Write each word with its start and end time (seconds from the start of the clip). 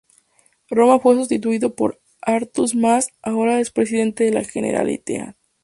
Roma 0.71 0.99
fue 0.99 1.13
sustituido 1.13 1.75
por 1.75 2.01
Artur 2.23 2.67
Mas, 2.75 3.09
ahora 3.21 3.59
expresidente 3.59 4.23
de 4.23 4.31
la 4.31 4.43
Generalitat. 4.43 5.35